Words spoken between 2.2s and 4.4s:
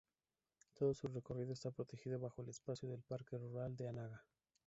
el espacio del Parque Rural de Anaga.